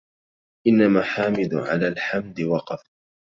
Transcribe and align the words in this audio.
إنما 0.67 1.01
حامد 1.03 1.53
على 1.53 1.87
الحمد 1.87 2.41
وقف 2.41 2.81